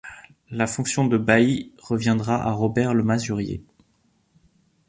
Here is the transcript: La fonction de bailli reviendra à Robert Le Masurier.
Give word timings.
La 0.49 0.65
fonction 0.65 1.05
de 1.05 1.15
bailli 1.15 1.73
reviendra 1.77 2.41
à 2.43 2.51
Robert 2.53 2.95
Le 2.95 3.03
Masurier. 3.03 3.63